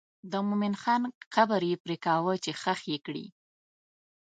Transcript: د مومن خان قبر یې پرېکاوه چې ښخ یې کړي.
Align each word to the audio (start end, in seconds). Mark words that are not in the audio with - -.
د 0.31 0.33
مومن 0.47 0.73
خان 0.81 1.01
قبر 1.35 1.61
یې 1.69 1.75
پرېکاوه 1.83 2.33
چې 2.43 2.51
ښخ 2.61 2.79
یې 2.91 2.97
کړي. 3.05 3.25